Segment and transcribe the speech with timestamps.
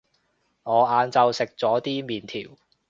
[0.63, 2.57] 我晏晝食咗啲麵條